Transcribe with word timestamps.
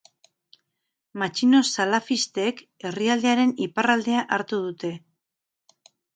Matxino 1.23 1.59
salafistek 1.73 2.65
herrialdearen 2.91 3.55
iparraldea 3.67 4.27
hartu 4.39 4.61
dute. 4.67 4.93